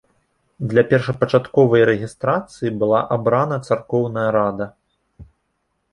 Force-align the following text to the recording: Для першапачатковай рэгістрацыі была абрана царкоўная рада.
Для 0.71 0.83
першапачатковай 0.93 1.85
рэгістрацыі 1.91 2.69
была 2.85 2.99
абрана 3.19 3.57
царкоўная 3.69 4.29
рада. 4.41 4.65